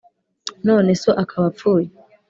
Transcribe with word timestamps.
none 0.65 0.89
so 1.01 1.09
akaba 1.23 1.45
apfuye, 1.51 1.87